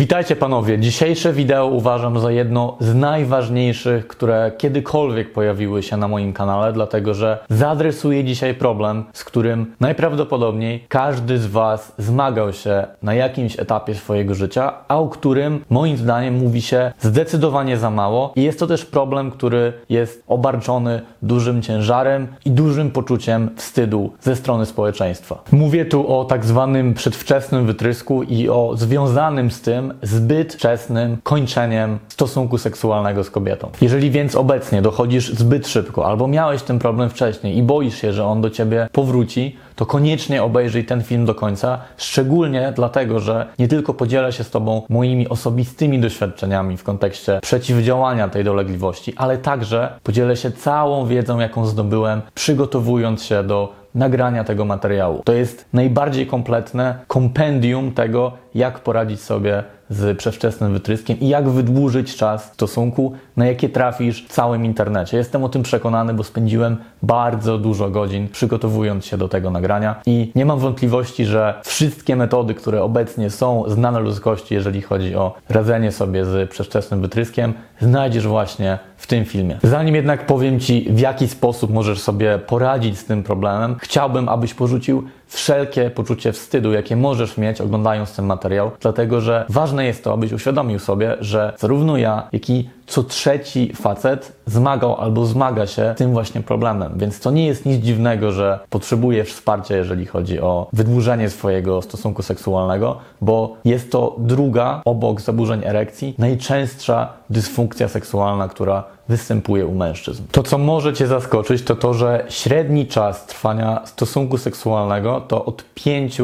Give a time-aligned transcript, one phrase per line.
[0.00, 0.78] Witajcie panowie.
[0.78, 7.14] Dzisiejsze wideo uważam za jedno z najważniejszych, które kiedykolwiek pojawiły się na moim kanale, dlatego
[7.14, 13.94] że zaadresuję dzisiaj problem, z którym najprawdopodobniej każdy z Was zmagał się na jakimś etapie
[13.94, 18.66] swojego życia, a o którym moim zdaniem mówi się zdecydowanie za mało i jest to
[18.66, 25.42] też problem, który jest obarczony dużym ciężarem i dużym poczuciem wstydu ze strony społeczeństwa.
[25.52, 31.98] Mówię tu o tak zwanym przedwczesnym wytrysku i o związanym z tym zbyt wczesnym kończeniem
[32.08, 33.70] stosunku seksualnego z kobietą.
[33.80, 38.24] Jeżeli więc obecnie dochodzisz zbyt szybko, albo miałeś ten problem wcześniej i boisz się, że
[38.24, 43.68] on do ciebie powróci, to koniecznie obejrzyj ten film do końca, szczególnie dlatego, że nie
[43.68, 49.92] tylko podzielę się z Tobą moimi osobistymi doświadczeniami w kontekście przeciwdziałania tej dolegliwości, ale także
[50.02, 55.22] podzielę się całą wiedzą, jaką zdobyłem, przygotowując się do nagrania tego materiału.
[55.24, 62.16] To jest najbardziej kompletne kompendium tego, jak poradzić sobie z przedwczesnym wytryskiem i jak wydłużyć
[62.16, 65.16] czas stosunku, na jakie trafisz w całym internecie.
[65.16, 70.32] Jestem o tym przekonany, bo spędziłem bardzo dużo godzin przygotowując się do tego nagrania i
[70.34, 75.92] nie mam wątpliwości, że wszystkie metody, które obecnie są znane ludzkości, jeżeli chodzi o radzenie
[75.92, 79.58] sobie z przedwczesnym wytryskiem, znajdziesz właśnie w tym filmie.
[79.62, 84.54] Zanim jednak powiem Ci, w jaki sposób możesz sobie poradzić z tym problemem, chciałbym, abyś
[84.54, 90.12] porzucił wszelkie poczucie wstydu, jakie możesz mieć oglądając ten materiał, dlatego że ważne jest to,
[90.12, 95.94] abyś uświadomił sobie, że zarówno ja, jak i co trzeci facet zmagał albo zmaga się
[95.96, 96.92] tym właśnie problemem.
[96.96, 102.22] Więc to nie jest nic dziwnego, że potrzebujesz wsparcia, jeżeli chodzi o wydłużenie swojego stosunku
[102.22, 110.22] seksualnego, bo jest to druga obok zaburzeń erekcji najczęstsza dysfunkcja seksualna, która występuje u mężczyzn.
[110.32, 115.64] To, co może Cię zaskoczyć, to to, że średni czas trwania stosunku seksualnego to od
[115.74, 116.22] 5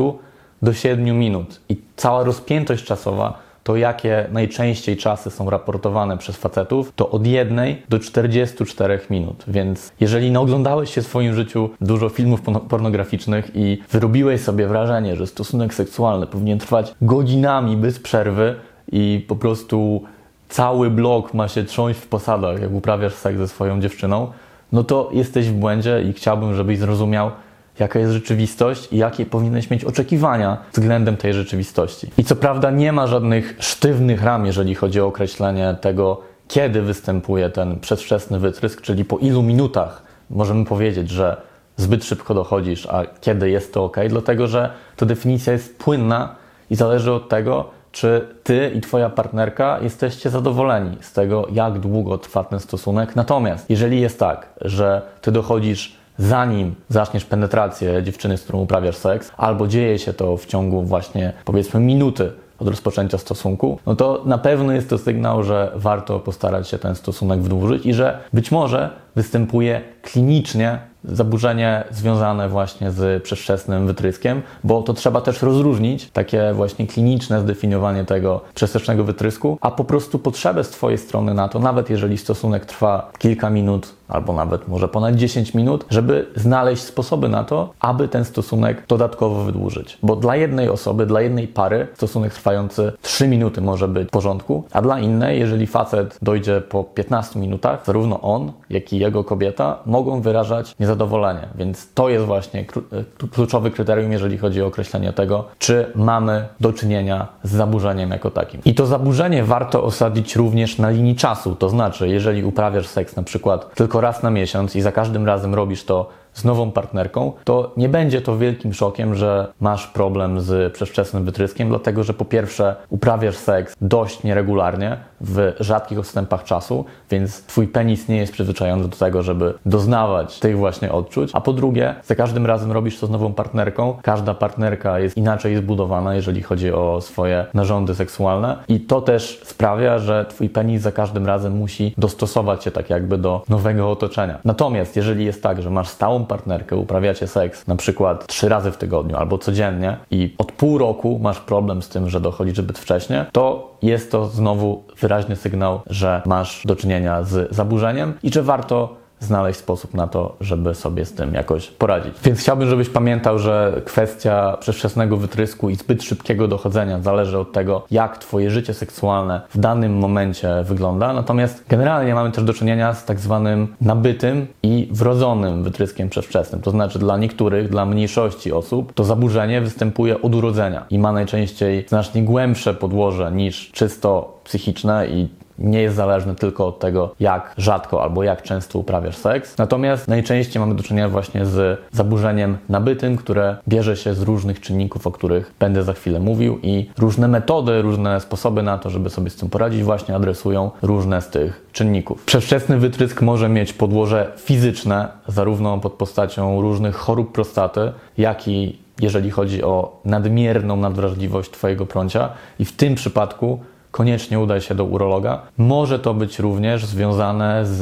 [0.62, 6.92] do 7 minut i cała rozpiętość czasowa to jakie najczęściej czasy są raportowane przez facetów,
[6.96, 9.44] to od 1 do 44 minut.
[9.48, 15.16] Więc jeżeli nie oglądałeś się w swoim życiu dużo filmów pornograficznych i wyrobiłeś sobie wrażenie,
[15.16, 18.54] że stosunek seksualny powinien trwać godzinami bez przerwy
[18.92, 20.02] i po prostu
[20.48, 24.30] cały blok ma się trząść w posadach, jak uprawiasz seks ze swoją dziewczyną,
[24.72, 27.30] no to jesteś w błędzie i chciałbym, żebyś zrozumiał,
[27.78, 32.10] jaka jest rzeczywistość i jakie powinieneś mieć oczekiwania względem tej rzeczywistości.
[32.18, 37.50] I co prawda nie ma żadnych sztywnych ram, jeżeli chodzi o określenie tego, kiedy występuje
[37.50, 41.36] ten przedwczesny wytrysk, czyli po ilu minutach możemy powiedzieć, że
[41.76, 46.34] zbyt szybko dochodzisz, a kiedy jest to ok, dlatego że ta definicja jest płynna
[46.70, 52.18] i zależy od tego, czy ty i twoja partnerka jesteście zadowoleni z tego, jak długo
[52.18, 53.16] trwa ten stosunek.
[53.16, 59.32] Natomiast jeżeli jest tak, że ty dochodzisz zanim zaczniesz penetrację dziewczyny, z którą uprawiasz seks,
[59.36, 64.38] albo dzieje się to w ciągu właśnie powiedzmy minuty od rozpoczęcia stosunku, no to na
[64.38, 68.90] pewno jest to sygnał, że warto postarać się ten stosunek wydłużyć i że być może
[69.16, 69.80] występuje
[70.12, 77.40] klinicznie zaburzenie związane właśnie z przedwczesnym wytryskiem, bo to trzeba też rozróżnić, takie właśnie kliniczne
[77.40, 82.18] zdefiniowanie tego przedwczesnego wytrysku, a po prostu potrzebę z Twojej strony na to, nawet jeżeli
[82.18, 87.72] stosunek trwa kilka minut, albo nawet może ponad 10 minut, żeby znaleźć sposoby na to,
[87.80, 89.98] aby ten stosunek dodatkowo wydłużyć.
[90.02, 94.64] Bo dla jednej osoby, dla jednej pary stosunek trwający 3 minuty może być w porządku,
[94.72, 99.78] a dla innej, jeżeli facet dojdzie po 15 minutach, zarówno on, jak i jego kobieta
[99.96, 101.48] mogą wyrażać niezadowolenie.
[101.54, 106.72] Więc to jest właśnie e, kluczowy kryterium, jeżeli chodzi o określenie tego, czy mamy do
[106.72, 108.60] czynienia z zaburzeniem jako takim.
[108.64, 113.22] I to zaburzenie warto osadzić również na linii czasu, to znaczy, jeżeli uprawiasz seks na
[113.22, 117.72] przykład tylko raz na miesiąc i za każdym razem robisz to z nową partnerką, to
[117.76, 122.76] nie będzie to wielkim szokiem, że masz problem z przedwczesnym wytryskiem, dlatego że po pierwsze
[122.88, 128.96] uprawiasz seks dość nieregularnie, w rzadkich odstępach czasu, więc twój penis nie jest przyzwyczajony do
[128.96, 133.10] tego, żeby doznawać tych właśnie odczuć, a po drugie, za każdym razem robisz to z
[133.10, 138.56] nową partnerką, każda partnerka jest inaczej zbudowana, jeżeli chodzi o swoje narządy seksualne.
[138.68, 143.18] I to też sprawia, że twój penis za każdym razem musi dostosować się tak jakby
[143.18, 144.38] do nowego otoczenia.
[144.44, 148.76] Natomiast jeżeli jest tak, że masz stałą partnerkę, uprawiacie seks na przykład trzy razy w
[148.76, 153.26] tygodniu albo codziennie i od pół roku masz problem z tym, że dochodzi zbyt wcześnie,
[153.32, 159.05] to jest to znowu wyraźny sygnał, że masz do czynienia z zaburzeniem i że warto
[159.20, 162.14] znaleźć sposób na to, żeby sobie z tym jakoś poradzić.
[162.24, 167.86] Więc chciałbym, żebyś pamiętał, że kwestia przedwczesnego wytrysku i zbyt szybkiego dochodzenia zależy od tego,
[167.90, 171.12] jak Twoje życie seksualne w danym momencie wygląda.
[171.12, 176.62] Natomiast generalnie mamy też do czynienia z tak zwanym nabytym i wrodzonym wytryskiem przedwczesnym.
[176.62, 181.84] To znaczy dla niektórych, dla mniejszości osób to zaburzenie występuje od urodzenia i ma najczęściej
[181.88, 188.02] znacznie głębsze podłoże niż czysto psychiczne i nie jest zależny tylko od tego, jak rzadko
[188.02, 189.58] albo jak często uprawiasz seks.
[189.58, 195.06] Natomiast najczęściej mamy do czynienia właśnie z zaburzeniem nabytym, które bierze się z różnych czynników,
[195.06, 199.30] o których będę za chwilę mówił i różne metody, różne sposoby na to, żeby sobie
[199.30, 202.24] z tym poradzić, właśnie adresują różne z tych czynników.
[202.24, 209.30] Przedwczesny wytrysk może mieć podłoże fizyczne, zarówno pod postacią różnych chorób prostaty, jak i jeżeli
[209.30, 213.60] chodzi o nadmierną nadwrażliwość Twojego prącia i w tym przypadku
[213.96, 215.42] koniecznie udaj się do urologa.
[215.58, 217.80] Może to być również związane z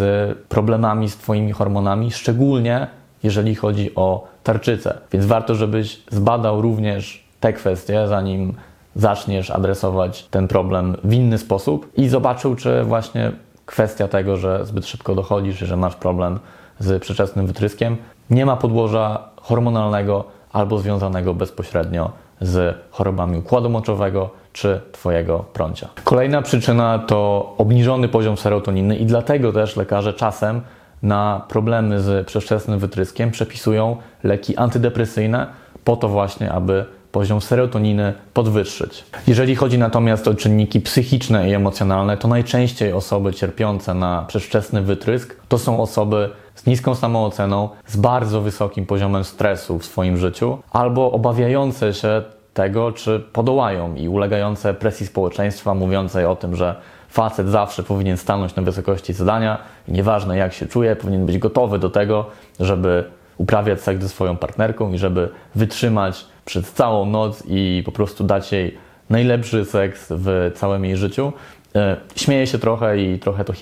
[0.48, 2.86] problemami z Twoimi hormonami, szczególnie
[3.22, 4.98] jeżeli chodzi o tarczycę.
[5.12, 8.54] Więc warto, żebyś zbadał również te kwestie, zanim
[8.96, 13.32] zaczniesz adresować ten problem w inny sposób i zobaczył, czy właśnie
[13.66, 16.38] kwestia tego, że zbyt szybko dochodzisz, że masz problem
[16.78, 17.96] z przedczesnym wytryskiem,
[18.30, 25.88] nie ma podłoża hormonalnego albo związanego bezpośrednio z chorobami układu moczowego czy Twojego prącia.
[26.04, 30.60] Kolejna przyczyna to obniżony poziom serotoniny i dlatego też lekarze czasem
[31.02, 35.46] na problemy z przedwczesnym wytryskiem przepisują leki antydepresyjne
[35.84, 39.04] po to właśnie, aby poziom serotoniny podwyższyć.
[39.26, 45.36] Jeżeli chodzi natomiast o czynniki psychiczne i emocjonalne, to najczęściej osoby cierpiące na przedwczesny wytrysk
[45.48, 46.30] to są osoby
[46.66, 52.22] niską samooceną, z bardzo wysokim poziomem stresu w swoim życiu, albo obawiające się
[52.54, 56.74] tego, czy podołają i ulegające presji społeczeństwa, mówiącej o tym, że
[57.08, 59.58] facet zawsze powinien stanąć na wysokości zadania
[59.88, 62.26] nieważne jak się czuje, powinien być gotowy do tego,
[62.60, 63.04] żeby
[63.38, 68.52] uprawiać seks ze swoją partnerką i żeby wytrzymać przez całą noc i po prostu dać
[68.52, 68.78] jej
[69.10, 71.32] najlepszy seks w całym jej życiu.
[71.74, 73.52] E, śmieje się trochę i trochę to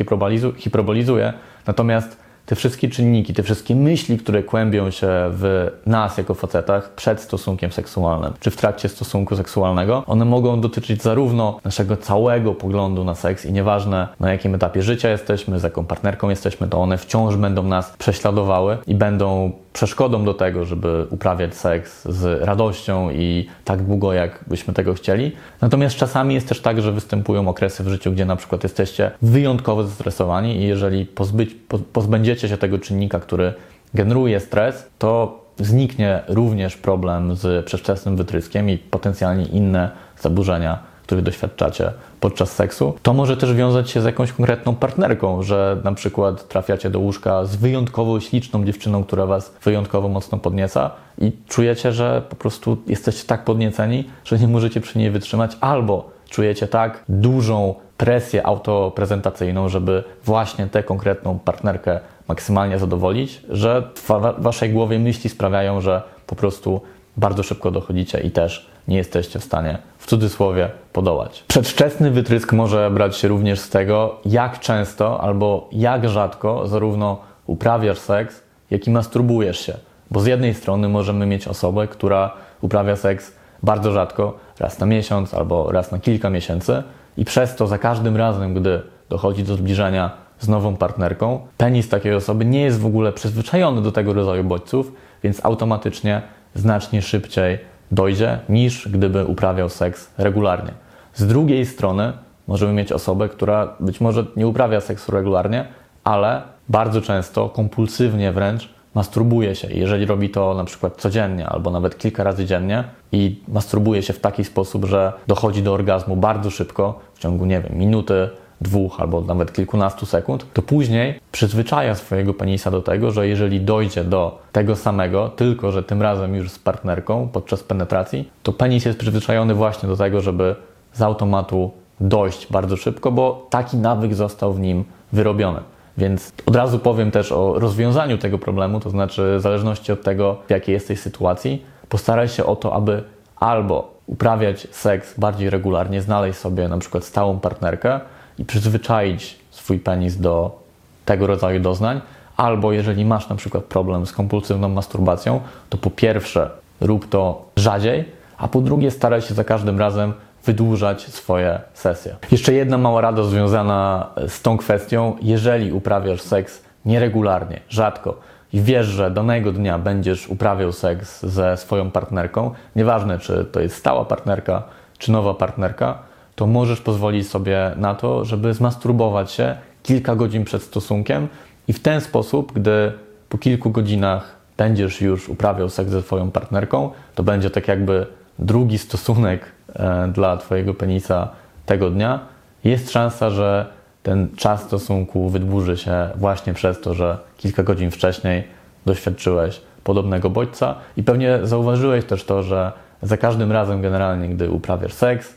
[0.56, 1.32] hiperbolizuje,
[1.66, 7.20] natomiast te wszystkie czynniki, te wszystkie myśli, które kłębią się w nas jako facetach przed
[7.20, 13.14] stosunkiem seksualnym, czy w trakcie stosunku seksualnego, one mogą dotyczyć zarówno naszego całego poglądu na
[13.14, 17.36] seks i nieważne na jakim etapie życia jesteśmy, z jaką partnerką jesteśmy, to one wciąż
[17.36, 23.82] będą nas prześladowały i będą przeszkodą do tego, żeby uprawiać seks z radością i tak
[23.82, 25.32] długo, jak byśmy tego chcieli.
[25.60, 29.84] Natomiast czasami jest też tak, że występują okresy w życiu, gdzie na przykład jesteście wyjątkowo
[29.84, 31.56] zestresowani i jeżeli pozbyć,
[31.92, 33.54] pozbędziecie się tego czynnika, który
[33.94, 39.90] generuje stres, to zniknie również problem z przedwczesnym wytryskiem i potencjalnie inne
[40.20, 45.80] zaburzenia których doświadczacie podczas seksu, to może też wiązać się z jakąś konkretną partnerką, że
[45.84, 51.32] na przykład trafiacie do łóżka z wyjątkowo śliczną dziewczyną, która was wyjątkowo mocno podnieca i
[51.48, 56.68] czujecie, że po prostu jesteście tak podnieceni, że nie możecie przy niej wytrzymać, albo czujecie
[56.68, 64.98] tak dużą presję autoprezentacyjną, żeby właśnie tę konkretną partnerkę maksymalnie zadowolić, że w waszej głowie
[64.98, 66.80] myśli sprawiają, że po prostu
[67.16, 71.44] bardzo szybko dochodzicie i też nie jesteście w stanie w cudzysłowie podołać.
[71.48, 77.98] Przedwczesny wytrysk może brać się również z tego, jak często albo jak rzadko zarówno uprawiasz
[77.98, 79.74] seks, jak i masturbujesz się.
[80.10, 82.30] Bo z jednej strony możemy mieć osobę, która
[82.60, 83.32] uprawia seks
[83.62, 86.82] bardzo rzadko, raz na miesiąc albo raz na kilka miesięcy,
[87.16, 92.14] i przez to za każdym razem, gdy dochodzi do zbliżenia z nową partnerką, penis takiej
[92.14, 96.22] osoby nie jest w ogóle przyzwyczajony do tego rodzaju bodźców, więc automatycznie
[96.54, 97.58] znacznie szybciej
[97.92, 100.72] dojdzie, niż gdyby uprawiał seks regularnie.
[101.14, 102.12] Z drugiej strony
[102.48, 105.64] możemy mieć osobę, która być może nie uprawia seksu regularnie,
[106.04, 109.68] ale bardzo często, kompulsywnie wręcz, masturbuje się.
[109.70, 114.20] jeżeli robi to na przykład codziennie albo nawet kilka razy dziennie i masturbuje się w
[114.20, 118.30] taki sposób, że dochodzi do orgazmu bardzo szybko, w ciągu, nie wiem, minuty,
[118.62, 124.04] dwóch albo nawet kilkunastu sekund, to później przyzwyczaja swojego penisa do tego, że jeżeli dojdzie
[124.04, 128.98] do tego samego, tylko że tym razem już z partnerką podczas penetracji, to penis jest
[128.98, 130.56] przyzwyczajony właśnie do tego, żeby
[130.92, 135.60] z automatu dojść bardzo szybko, bo taki nawyk został w nim wyrobiony.
[135.98, 140.36] Więc od razu powiem też o rozwiązaniu tego problemu, to znaczy w zależności od tego,
[140.46, 143.04] w jakiej jesteś sytuacji, postaraj się o to, aby
[143.36, 148.00] albo uprawiać seks bardziej regularnie, znaleźć sobie na przykład stałą partnerkę,
[148.38, 150.62] i przyzwyczaić swój penis do
[151.04, 152.00] tego rodzaju doznań,
[152.36, 158.04] albo jeżeli masz na przykład problem z kompulsywną masturbacją, to po pierwsze rób to rzadziej,
[158.38, 160.12] a po drugie staraj się za każdym razem
[160.44, 162.16] wydłużać swoje sesje.
[162.30, 165.16] Jeszcze jedna mała rada związana z tą kwestią.
[165.22, 168.20] Jeżeli uprawiasz seks nieregularnie, rzadko
[168.52, 173.76] i wiesz, że danego dnia będziesz uprawiał seks ze swoją partnerką, nieważne czy to jest
[173.76, 174.62] stała partnerka,
[174.98, 175.98] czy nowa partnerka,
[176.34, 181.28] to możesz pozwolić sobie na to, żeby zmasturbować się kilka godzin przed stosunkiem
[181.68, 182.92] i w ten sposób, gdy
[183.28, 188.06] po kilku godzinach będziesz już uprawiał seks ze swoją partnerką, to będzie tak jakby
[188.38, 191.28] drugi stosunek e, dla Twojego penisa
[191.66, 192.20] tego dnia.
[192.64, 193.66] Jest szansa, że
[194.02, 198.44] ten czas stosunku wydłuży się właśnie przez to, że kilka godzin wcześniej
[198.86, 202.72] doświadczyłeś podobnego bodźca i pewnie zauważyłeś też to, że
[203.02, 205.34] za każdym razem generalnie, gdy uprawiasz seks,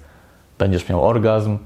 [0.59, 1.57] będziesz miał orgazm,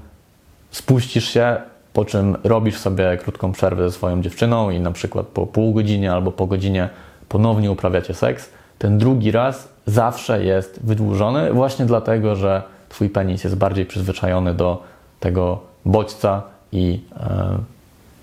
[0.70, 1.56] spuścisz się,
[1.92, 6.12] po czym robisz sobie krótką przerwę ze swoją dziewczyną i na przykład po pół godzinie
[6.12, 6.88] albo po godzinie
[7.28, 13.56] ponownie uprawiacie seks, ten drugi raz zawsze jest wydłużony właśnie dlatego, że Twój penis jest
[13.56, 14.82] bardziej przyzwyczajony do
[15.20, 16.42] tego bodźca
[16.72, 17.58] i e,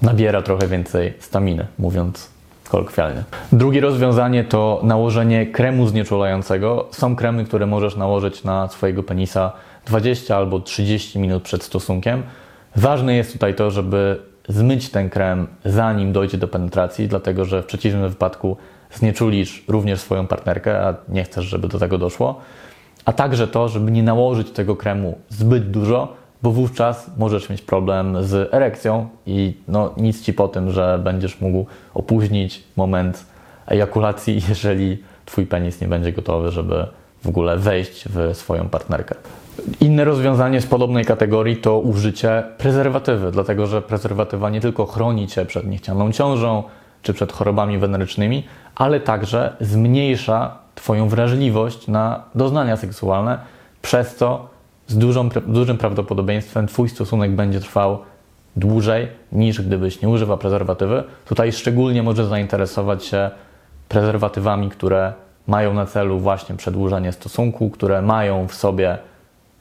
[0.01, 2.29] nabiera trochę więcej staminy, mówiąc
[2.69, 3.23] kolokwialnie.
[3.51, 6.87] Drugie rozwiązanie to nałożenie kremu znieczulającego.
[6.91, 9.51] Są kremy, które możesz nałożyć na swojego penisa
[9.87, 12.23] 20 albo 30 minut przed stosunkiem.
[12.75, 17.65] Ważne jest tutaj to, żeby zmyć ten krem zanim dojdzie do penetracji, dlatego że w
[17.65, 18.57] przeciwnym wypadku
[18.93, 22.41] znieczulisz również swoją partnerkę, a nie chcesz, żeby do tego doszło.
[23.05, 28.23] A także to, żeby nie nałożyć tego kremu zbyt dużo, bo wówczas możesz mieć problem
[28.23, 33.25] z erekcją i no, nic ci po tym, że będziesz mógł opóźnić moment
[33.67, 36.87] ejakulacji, jeżeli twój penis nie będzie gotowy, żeby
[37.27, 39.15] w ogóle wejść w swoją partnerkę.
[39.79, 45.45] Inne rozwiązanie z podobnej kategorii to użycie prezerwatywy, dlatego że prezerwatywa nie tylko chroni cię
[45.45, 46.63] przed niechcianą ciążą
[47.01, 48.43] czy przed chorobami wenerycznymi,
[48.75, 53.39] ale także zmniejsza Twoją wrażliwość na doznania seksualne,
[53.81, 54.47] przez co
[54.87, 57.99] z dużą, dużym prawdopodobieństwem Twój stosunek będzie trwał
[58.55, 61.03] dłużej niż gdybyś nie używał prezerwatywy.
[61.25, 63.31] Tutaj szczególnie może zainteresować się
[63.89, 65.13] prezerwatywami, które
[65.47, 68.97] mają na celu właśnie przedłużanie stosunku, które mają w sobie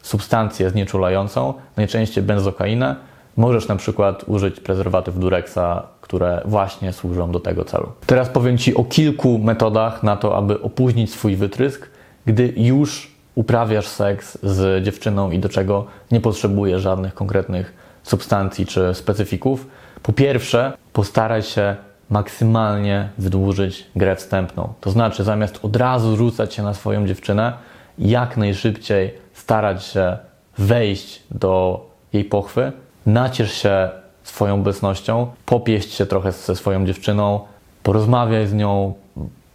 [0.02, 2.96] substancję znieczulającą, najczęściej benzokainę.
[3.36, 7.92] Możesz na przykład użyć prezerwatyw Durexa, które właśnie służą do tego celu.
[8.06, 11.90] Teraz powiem Ci o kilku metodach na to, aby opóźnić swój wytrysk,
[12.26, 18.94] gdy już uprawiasz seks z dziewczyną i do czego nie potrzebujesz żadnych konkretnych substancji czy
[18.94, 19.66] specyfików.
[20.02, 21.76] Po pierwsze, postaraj się
[22.10, 24.72] maksymalnie wydłużyć grę wstępną.
[24.80, 27.52] To znaczy, zamiast od razu rzucać się na swoją dziewczynę,
[27.98, 30.16] jak najszybciej starać się
[30.58, 32.72] wejść do jej pochwy,
[33.06, 33.90] naciesz się
[34.22, 37.40] swoją obecnością, popieść się trochę ze swoją dziewczyną,
[37.82, 38.94] porozmawiaj z nią,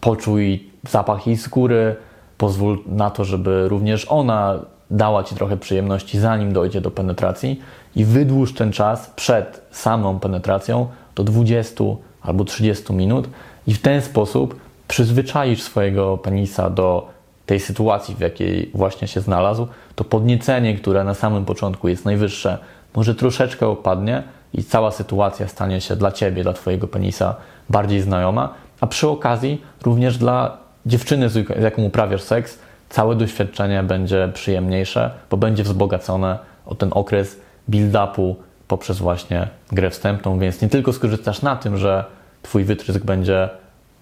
[0.00, 1.96] poczuj zapach jej skóry,
[2.38, 4.58] pozwól na to, żeby również ona
[4.90, 7.60] dała Ci trochę przyjemności, zanim dojdzie do penetracji
[7.96, 11.84] i wydłuż ten czas przed samą penetracją do 20
[12.22, 13.28] albo 30 minut
[13.66, 17.08] i w ten sposób przyzwyczaisz swojego penisa do
[17.46, 22.58] tej sytuacji, w jakiej właśnie się znalazł, to podniecenie, które na samym początku jest najwyższe,
[22.94, 24.22] może troszeczkę opadnie
[24.54, 27.34] i cała sytuacja stanie się dla Ciebie, dla Twojego penisa
[27.70, 34.30] bardziej znajoma, a przy okazji również dla dziewczyny, z jaką uprawiasz seks, całe doświadczenie będzie
[34.34, 38.34] przyjemniejsze, bo będzie wzbogacone o ten okres build-upu
[38.72, 42.04] poprzez właśnie grę wstępną, więc nie tylko skorzystasz na tym, że
[42.42, 43.48] Twój wytrysk będzie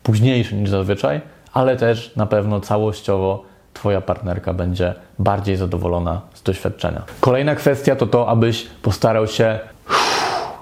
[0.02, 1.20] późniejszy niż zazwyczaj,
[1.52, 7.02] ale też na pewno całościowo Twoja partnerka będzie bardziej zadowolona z doświadczenia.
[7.20, 9.58] Kolejna kwestia to to, abyś postarał się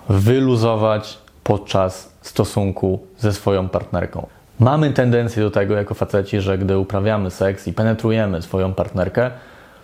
[0.08, 4.26] wyluzować podczas stosunku ze swoją partnerką.
[4.60, 9.30] Mamy tendencję do tego jako faceci, że gdy uprawiamy seks i penetrujemy swoją partnerkę,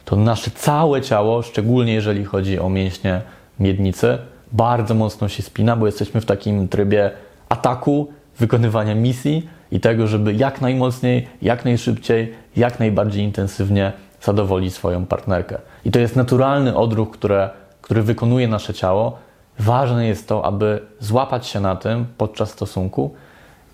[0.04, 3.20] to nasze całe ciało, szczególnie jeżeli chodzi o mięśnie
[3.60, 4.18] miednicy,
[4.52, 7.10] bardzo mocno się spina, bo jesteśmy w takim trybie
[7.48, 13.92] ataku, wykonywania misji i tego, żeby jak najmocniej, jak najszybciej, jak najbardziej intensywnie
[14.22, 15.58] zadowolić swoją partnerkę.
[15.84, 17.50] I to jest naturalny odruch, które,
[17.82, 19.18] który wykonuje nasze ciało.
[19.58, 23.14] Ważne jest to, aby złapać się na tym podczas stosunku,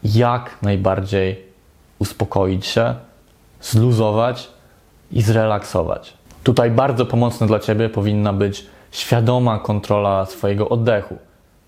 [0.05, 1.45] jak najbardziej
[1.99, 2.95] uspokoić się,
[3.63, 4.51] zluzować
[5.13, 6.15] i zrelaksować.
[6.45, 11.19] Tutaj bardzo pomocne dla Ciebie powinna być świadoma kontrola swojego oddechu.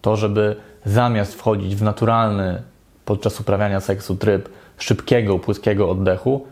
[0.02, 2.62] To, żeby zamiast wchodzić w naturalny
[3.04, 4.48] podczas uprawiania seksu tryb
[4.78, 6.46] szybkiego, płytkiego oddechu,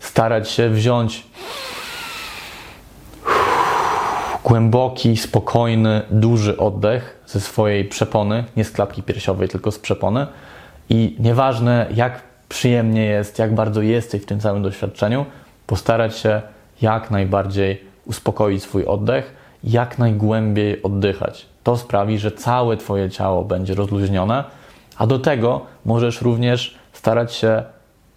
[0.00, 1.26] starać się wziąć
[4.44, 10.26] głęboki, spokojny, duży oddech ze swojej przepony, nie z klapki piersiowej, tylko z przepony.
[10.90, 15.26] I nieważne, jak przyjemnie jest, jak bardzo jesteś w tym całym doświadczeniu,
[15.66, 16.42] postarać się
[16.82, 21.46] jak najbardziej uspokoić swój oddech, jak najgłębiej oddychać.
[21.62, 24.44] To sprawi, że całe Twoje ciało będzie rozluźnione,
[24.98, 27.62] A do tego możesz również starać się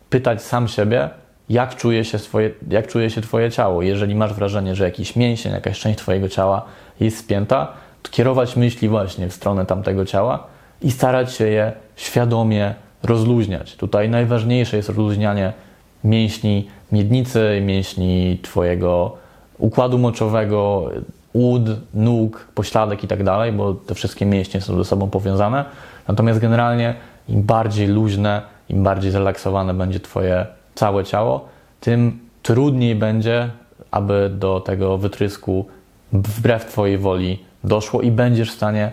[0.10, 1.10] pytać sam siebie,
[1.50, 3.82] jak czuje się, swoje, jak czuje się Twoje ciało.
[3.82, 6.66] Jeżeli masz wrażenie, że jakiś mięsień, jakaś część Twojego ciała
[7.00, 7.74] jest spięta,
[8.04, 10.48] to kierować myśli właśnie w stronę tamtego ciała
[10.82, 13.76] i starać się je świadomie rozluźniać.
[13.76, 15.54] Tutaj najważniejsze jest rozluźnianie
[16.04, 19.18] mięśni miednicy, mięśni Twojego
[19.58, 20.90] układu moczowego,
[21.38, 21.62] ud,
[21.94, 25.66] nóg, pośladek i tak dalej, bo te wszystkie mięśnie są ze sobą powiązane.
[26.08, 26.96] Natomiast generalnie
[27.30, 31.46] im bardziej luźne, im bardziej zrelaksowane będzie Twoje całe ciało,
[31.82, 33.50] tym trudniej będzie,
[33.92, 35.66] aby do tego wytrysku
[36.14, 38.92] wbrew Twojej woli doszło i będziesz w stanie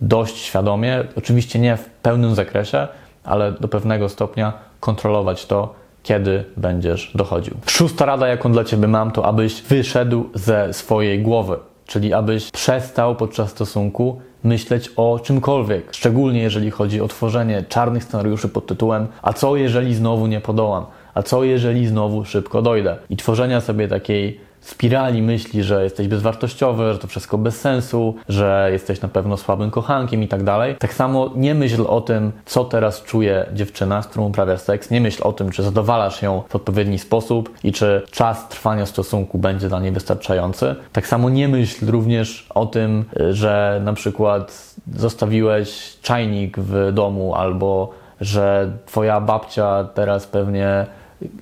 [0.00, 2.88] dość świadomie, oczywiście nie w pełnym zakresie,
[3.24, 7.54] ale do pewnego stopnia kontrolować to, kiedy będziesz dochodził.
[7.66, 11.56] Szósta rada, jaką dla Ciebie mam, to abyś wyszedł ze swojej głowy,
[11.88, 18.48] czyli abyś przestał podczas stosunku myśleć o czymkolwiek, szczególnie jeżeli chodzi o tworzenie czarnych scenariuszy
[18.48, 20.86] pod tytułem A co jeżeli znowu nie podołam?
[21.14, 22.96] A co jeżeli znowu szybko dojdę?
[23.10, 28.68] I tworzenia sobie takiej spirali myśli, że jesteś bezwartościowy, że to wszystko bez sensu, że
[28.72, 30.76] jesteś na pewno słabym kochankiem i tak dalej.
[30.78, 34.90] Tak samo nie myśl o tym, co teraz czuje dziewczyna, z którą uprawiasz seks.
[34.90, 39.38] Nie myśl o tym, czy zadowalasz ją w odpowiedni sposób i czy czas trwania stosunku
[39.38, 40.74] będzie dla niej wystarczający.
[40.92, 47.90] Tak samo nie myśl również o tym, że na przykład zostawiłeś czajnik w domu albo
[48.20, 50.86] że twoja babcia teraz pewnie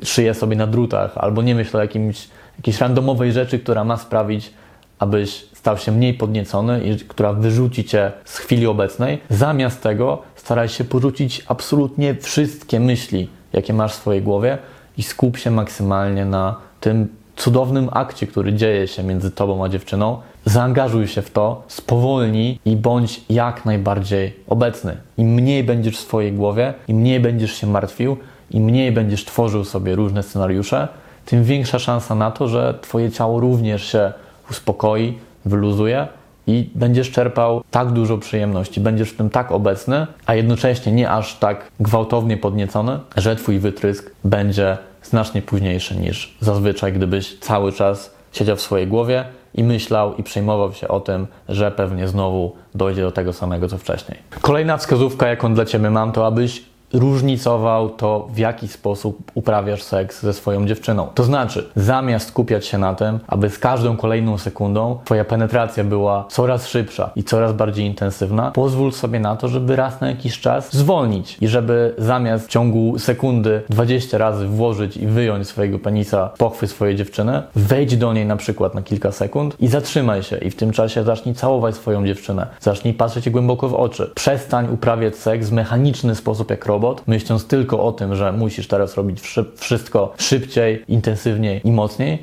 [0.03, 4.51] szyje sobie na drutach, albo nie myśl o jakimś jakiejś randomowej rzeczy, która ma sprawić,
[4.99, 9.21] abyś stał się mniej podniecony i która wyrzuci cię z chwili obecnej.
[9.31, 14.59] Zamiast tego staraj się porzucić absolutnie wszystkie myśli, jakie masz w swojej głowie
[14.99, 20.19] i skup się maksymalnie na tym cudownym akcie, który dzieje się między tobą a dziewczyną.
[20.45, 24.97] Zaangażuj się w to, spowolnij i bądź jak najbardziej obecny.
[25.19, 28.17] Im mniej będziesz w swojej głowie, im mniej będziesz się martwił,
[28.51, 30.89] im mniej będziesz tworzył sobie różne scenariusze,
[31.27, 34.13] tym większa szansa na to, że Twoje ciało również się
[34.51, 36.09] uspokoi, wyluzuje
[36.47, 41.35] i będziesz czerpał tak dużo przyjemności, będziesz w tym tak obecny, a jednocześnie nie aż
[41.35, 48.57] tak gwałtownie podniecony, że Twój wytrysk będzie znacznie późniejszy niż zazwyczaj, gdybyś cały czas siedział
[48.57, 49.25] w swojej głowie
[49.55, 53.79] i myślał i przejmował się o tym, że pewnie znowu dojdzie do tego samego co
[53.79, 54.19] wcześniej.
[54.41, 60.23] Kolejna wskazówka, jaką dla Ciebie mam, to abyś różnicował to, w jaki sposób uprawiasz seks
[60.23, 61.09] ze swoją dziewczyną.
[61.15, 66.25] To znaczy, zamiast skupiać się na tym, aby z każdą kolejną sekundą Twoja penetracja była
[66.29, 70.73] coraz szybsza i coraz bardziej intensywna, pozwól sobie na to, żeby raz na jakiś czas
[70.73, 76.67] zwolnić i żeby zamiast w ciągu sekundy 20 razy włożyć i wyjąć swojego penisa pochwy
[76.67, 80.57] swojej dziewczyny, wejdź do niej na przykład na kilka sekund i zatrzymaj się i w
[80.57, 82.47] tym czasie zacznij całować swoją dziewczynę.
[82.61, 84.11] Zacznij patrzeć głęboko w oczy.
[84.15, 88.69] Przestań uprawiać seks w mechaniczny sposób jak robot, robot, myśląc tylko o tym, że musisz
[88.69, 89.21] teraz robić
[89.57, 92.23] wszystko szybciej, intensywniej i mocniej,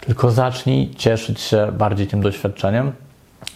[0.00, 2.92] tylko zacznij cieszyć się bardziej tym doświadczeniem.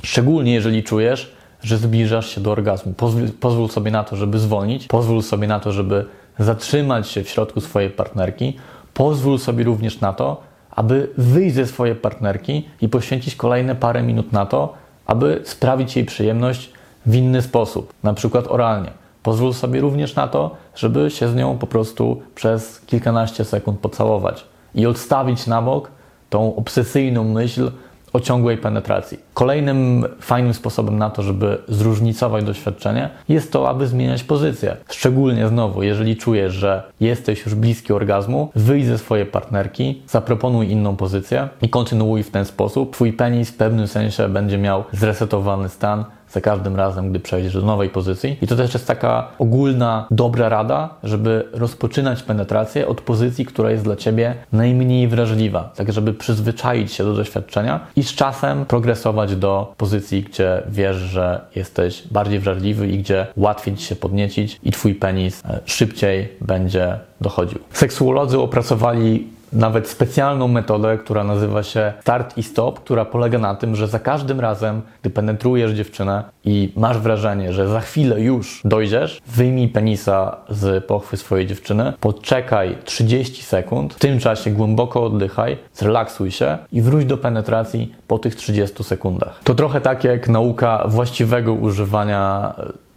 [0.02, 2.94] Szczególnie jeżeli czujesz, że zbliżasz się do orgazmu.
[3.40, 6.04] Pozwól, sobie na to, żeby zwolnić, pozwól sobie na to, żeby
[6.38, 8.56] zatrzymać się w środku swojej partnerki,
[8.94, 14.32] pozwól sobie również na to, aby wyjść ze swojej partnerki i poświęcić kolejne parę minut
[14.32, 14.74] na to,
[15.06, 16.70] aby sprawić jej przyjemność
[17.06, 19.03] w inny sposób, na przykład oralnie.
[19.24, 24.44] Pozwól sobie również na to, żeby się z nią po prostu przez kilkanaście sekund pocałować
[24.74, 25.90] i odstawić na bok
[26.30, 27.70] tą obsesyjną myśl
[28.12, 29.18] o ciągłej penetracji.
[29.34, 34.76] Kolejnym fajnym sposobem na to, żeby zróżnicować doświadczenie, jest to, aby zmieniać pozycję.
[34.90, 40.96] Szczególnie znowu, jeżeli czujesz, że jesteś już bliski orgazmu, wyjdź ze swojej partnerki, zaproponuj inną
[40.96, 42.92] pozycję i kontynuuj w ten sposób.
[42.92, 46.04] Twój penis w pewnym sensie będzie miał zresetowany stan,
[46.34, 48.36] za każdym razem, gdy przejdziesz do nowej pozycji.
[48.42, 53.84] I to też jest taka ogólna, dobra rada, żeby rozpoczynać penetrację od pozycji, która jest
[53.84, 59.74] dla Ciebie najmniej wrażliwa, tak żeby przyzwyczaić się do doświadczenia i z czasem progresować do
[59.76, 64.94] pozycji, gdzie wiesz, że jesteś bardziej wrażliwy i gdzie łatwiej Ci się podniecić i Twój
[64.94, 67.58] penis e, szybciej będzie dochodził.
[67.72, 73.76] Seksuolodzy opracowali nawet specjalną metodę, która nazywa się start i stop, która polega na tym,
[73.76, 79.20] że za każdym razem, gdy penetrujesz dziewczynę i masz wrażenie, że za chwilę już dojdziesz,
[79.26, 86.30] wyjmij penisa z pochwy swojej dziewczyny, poczekaj 30 sekund, w tym czasie głęboko oddychaj, zrelaksuj
[86.30, 89.40] się i wróć do penetracji po tych 30 sekundach.
[89.44, 92.54] To trochę tak jak nauka właściwego używania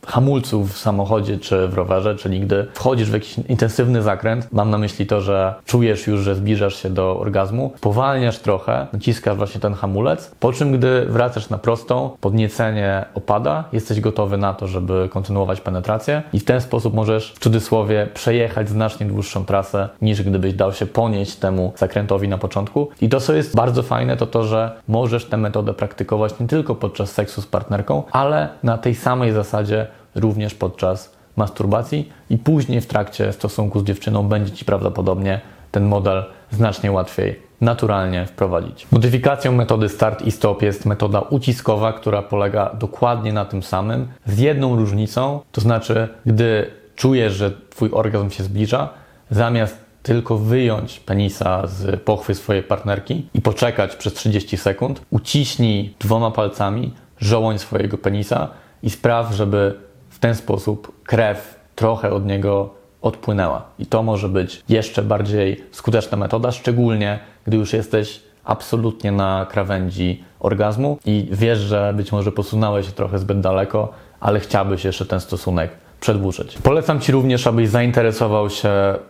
[0.07, 4.77] hamulców w samochodzie czy w rowerze, czyli gdy wchodzisz w jakiś intensywny zakręt, mam na
[4.77, 9.73] myśli to, że czujesz już, że zbliżasz się do orgazmu, powalniasz trochę, naciskasz właśnie ten
[9.73, 15.61] hamulec, po czym gdy wracasz na prostą, podniecenie opada, jesteś gotowy na to, żeby kontynuować
[15.61, 20.73] penetrację i w ten sposób możesz w cudzysłowie przejechać znacznie dłuższą trasę niż gdybyś dał
[20.73, 22.89] się ponieść temu zakrętowi na początku.
[23.01, 26.75] I to, co jest bardzo fajne, to to, że możesz tę metodę praktykować nie tylko
[26.75, 29.87] podczas seksu z partnerką, ale na tej samej zasadzie
[30.17, 36.25] również podczas masturbacji i później w trakcie stosunku z dziewczyną będzie Ci prawdopodobnie ten model
[36.51, 38.87] znacznie łatwiej naturalnie wprowadzić.
[38.91, 44.39] Modyfikacją metody start i stop jest metoda uciskowa, która polega dokładnie na tym samym, z
[44.39, 48.89] jedną różnicą, to znaczy, gdy czujesz, że Twój orgazm się zbliża,
[49.29, 56.31] zamiast tylko wyjąć penisa z pochwy swojej partnerki i poczekać przez 30 sekund, uciśnij dwoma
[56.31, 58.47] palcami żołoń swojego penisa
[58.83, 59.75] i spraw, żeby
[60.17, 62.69] w ten sposób krew trochę od niego
[63.01, 63.65] odpłynęła.
[63.79, 70.23] I to może być jeszcze bardziej skuteczna metoda, szczególnie gdy już jesteś absolutnie na krawędzi
[70.39, 75.19] orgazmu i wiesz, że być może posunąłeś się trochę zbyt daleko, ale chciałbyś jeszcze ten
[75.19, 76.57] stosunek przedłużyć.
[76.63, 78.69] Polecam Ci również, abyś zainteresował się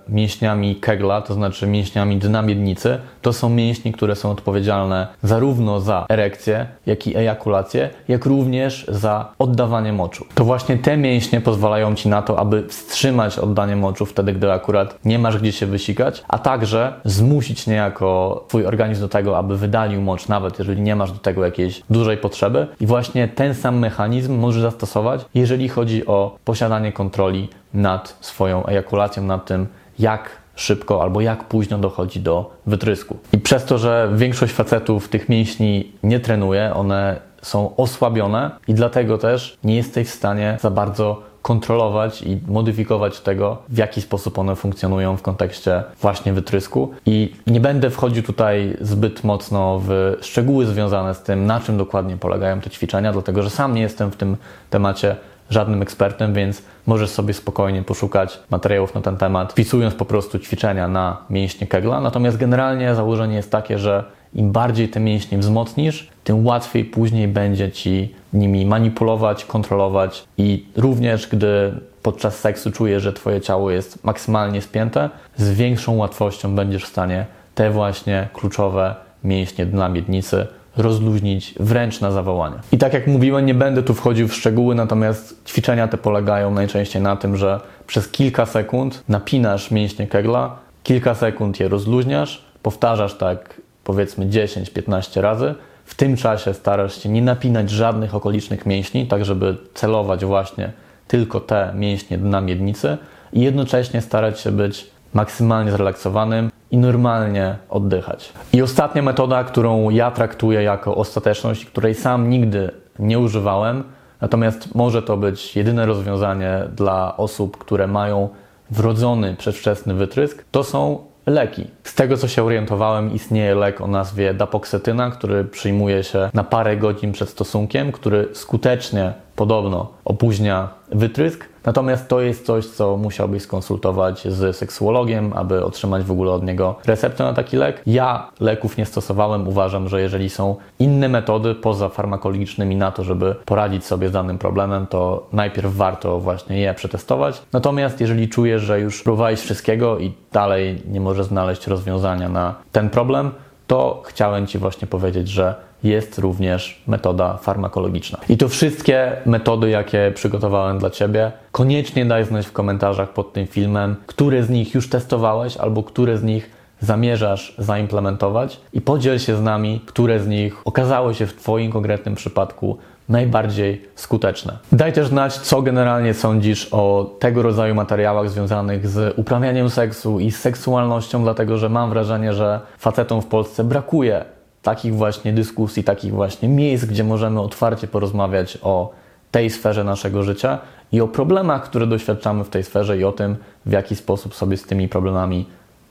[0.09, 2.99] mięśniami Kegla, to znaczy mięśniami dna miednicy.
[3.21, 9.31] To są mięśnie, które są odpowiedzialne zarówno za erekcję, jak i ejakulację, jak również za
[9.39, 10.25] oddawanie moczu.
[10.35, 14.99] To właśnie te mięśnie pozwalają Ci na to, aby wstrzymać oddanie moczu wtedy, gdy akurat
[15.05, 20.01] nie masz gdzie się wysikać, a także zmusić niejako Twój organizm do tego, aby wydalił
[20.01, 22.67] mocz, nawet jeżeli nie masz do tego jakiejś dużej potrzeby.
[22.81, 29.23] I właśnie ten sam mechanizm możesz zastosować, jeżeli chodzi o posiadanie kontroli nad swoją ejakulacją,
[29.23, 29.67] nad tym,
[29.99, 33.17] jak szybko albo jak późno dochodzi do wytrysku.
[33.33, 39.17] I przez to, że większość facetów tych mięśni nie trenuje, one są osłabione i dlatego
[39.17, 44.55] też nie jesteś w stanie za bardzo kontrolować i modyfikować tego, w jaki sposób one
[44.55, 46.91] funkcjonują w kontekście właśnie wytrysku.
[47.05, 52.17] I nie będę wchodził tutaj zbyt mocno w szczegóły związane z tym, na czym dokładnie
[52.17, 54.37] polegają te ćwiczenia, dlatego że sam nie jestem w tym
[54.69, 55.15] temacie
[55.49, 60.87] żadnym ekspertem, więc możesz sobie spokojnie poszukać materiałów na ten temat, wpisując po prostu ćwiczenia
[60.87, 62.01] na mięśnie Kegla.
[62.01, 67.71] Natomiast generalnie założenie jest takie, że im bardziej te mięśnie wzmocnisz, tym łatwiej później będzie
[67.71, 74.61] ci nimi manipulować, kontrolować i również gdy podczas seksu czujesz, że twoje ciało jest maksymalnie
[74.61, 80.47] spięte, z większą łatwością będziesz w stanie te właśnie kluczowe mięśnie dna miednicy
[80.77, 82.55] rozluźnić wręcz na zawołanie.
[82.71, 87.01] I tak jak mówiłem, nie będę tu wchodził w szczegóły, natomiast ćwiczenia te polegają najczęściej
[87.01, 93.61] na tym, że przez kilka sekund napinasz mięśnie kegla, kilka sekund je rozluźniasz, powtarzasz tak
[93.83, 95.55] powiedzmy 10-15 razy.
[95.85, 100.71] W tym czasie starasz się nie napinać żadnych okolicznych mięśni, tak żeby celować właśnie
[101.07, 102.97] tylko te mięśnie dna miednicy
[103.33, 108.33] i jednocześnie starać się być maksymalnie zrelaksowanym i normalnie oddychać.
[108.53, 113.83] I ostatnia metoda, którą ja traktuję jako ostateczność, której sam nigdy nie używałem,
[114.21, 118.29] natomiast może to być jedyne rozwiązanie dla osób, które mają
[118.71, 121.67] wrodzony przedwczesny wytrysk, to są leki.
[121.83, 126.77] Z tego co się orientowałem, istnieje lek o nazwie dapoksetyna, który przyjmuje się na parę
[126.77, 131.45] godzin przed stosunkiem, który skutecznie podobno opóźnia wytrysk.
[131.65, 136.75] Natomiast to jest coś, co musiałbyś skonsultować z seksuologiem, aby otrzymać w ogóle od niego
[136.85, 137.81] receptę na taki lek.
[137.85, 139.47] Ja leków nie stosowałem.
[139.47, 144.37] Uważam, że jeżeli są inne metody poza farmakologicznymi na to, żeby poradzić sobie z danym
[144.37, 147.41] problemem, to najpierw warto właśnie je przetestować.
[147.53, 152.89] Natomiast jeżeli czujesz, że już próbowałeś wszystkiego i dalej nie możesz znaleźć rozwiązania na ten
[152.89, 153.31] problem,
[153.67, 158.19] to chciałem Ci właśnie powiedzieć, że jest również metoda farmakologiczna.
[158.29, 163.47] I to wszystkie metody, jakie przygotowałem dla Ciebie, koniecznie daj znać w komentarzach pod tym
[163.47, 166.49] filmem, które z nich już testowałeś albo które z nich
[166.79, 172.15] zamierzasz zaimplementować i podziel się z nami, które z nich okazały się w Twoim konkretnym
[172.15, 172.77] przypadku
[173.09, 174.57] najbardziej skuteczne.
[174.71, 180.31] Daj też znać, co generalnie sądzisz o tego rodzaju materiałach związanych z uprawianiem seksu i
[180.31, 184.25] seksualnością, dlatego że mam wrażenie, że facetom w Polsce brakuje
[184.61, 188.91] takich właśnie dyskusji, takich właśnie miejsc, gdzie możemy otwarcie porozmawiać o
[189.31, 190.59] tej sferze naszego życia
[190.91, 194.57] i o problemach, które doświadczamy w tej sferze i o tym, w jaki sposób sobie
[194.57, 195.45] z tymi problemami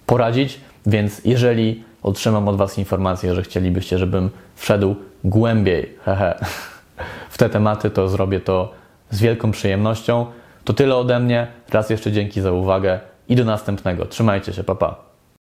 [0.07, 0.61] poradzić.
[0.87, 6.39] Więc jeżeli otrzymam od Was informację, że chcielibyście, żebym wszedł głębiej hehe,
[7.31, 8.73] w te tematy, to zrobię to
[9.11, 10.27] z wielką przyjemnością.
[10.65, 11.47] To tyle ode mnie.
[11.73, 14.07] Raz jeszcze dzięki za uwagę i do następnego.
[14.07, 14.89] Trzymajcie się, papa.
[14.89, 15.06] Pa.